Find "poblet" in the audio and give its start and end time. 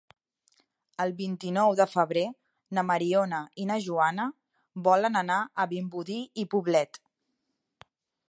6.55-6.99